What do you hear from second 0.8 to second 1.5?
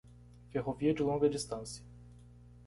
de longa